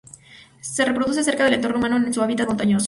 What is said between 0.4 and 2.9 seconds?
Se reproduce cerca del entorno humano en un hábitat montañoso.